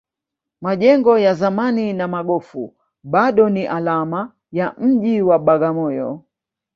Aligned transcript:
majengo 0.61 1.17
ya 1.19 1.33
zamani 1.33 1.93
na 1.93 2.07
magofu 2.07 2.75
bado 3.03 3.49
ni 3.49 3.67
alama 3.67 4.33
ya 4.51 4.75
mji 4.77 5.21
wa 5.21 5.39
bagamoyo 5.39 6.23